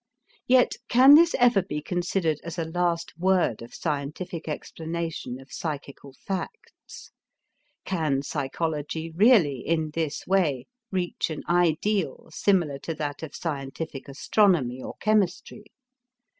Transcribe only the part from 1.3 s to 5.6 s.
ever be considered as a last word of scientific explanation of